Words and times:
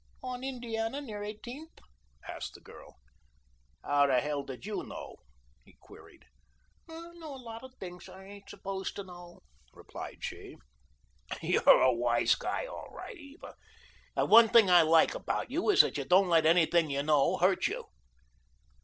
"On 0.23 0.43
Indiana 0.43 0.99
near 0.99 1.23
Eighteenth?" 1.23 1.77
asked 2.27 2.55
the 2.55 2.59
girl. 2.59 2.95
"How 3.83 4.07
the 4.07 4.19
hell 4.19 4.41
did 4.41 4.65
you 4.65 4.81
know?" 4.83 5.17
he 5.63 5.77
queried. 5.79 6.25
"I 6.89 7.09
know 7.13 7.35
a 7.35 7.37
lot 7.37 7.63
of 7.63 7.75
things 7.75 8.09
I 8.09 8.23
ain't 8.23 8.49
supposed 8.49 8.95
to 8.95 9.03
know," 9.03 9.41
replied 9.71 10.23
she. 10.23 10.55
"You're 11.43 11.81
a 11.83 11.93
wise 11.93 12.33
guy, 12.33 12.65
all 12.65 12.89
right, 12.89 13.15
Eva, 13.15 13.53
and 14.15 14.27
one 14.31 14.49
thing 14.49 14.71
I 14.71 14.81
like 14.81 15.13
about 15.13 15.51
you 15.51 15.69
is 15.69 15.81
that 15.81 15.99
you 15.99 16.03
don't 16.05 16.29
let 16.29 16.47
anything 16.47 16.89
you 16.89 17.03
know 17.03 17.37
hurt 17.37 17.67
you." 17.67 17.85